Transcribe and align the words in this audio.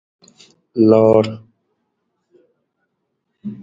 Lore. 0.89 1.31